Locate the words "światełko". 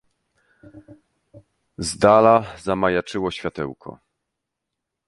3.31-3.99